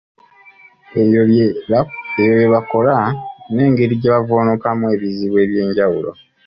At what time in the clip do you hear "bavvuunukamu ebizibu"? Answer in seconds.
4.13-5.35